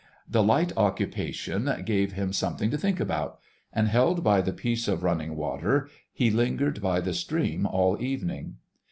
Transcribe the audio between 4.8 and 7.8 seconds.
of running water, he lingered by the stream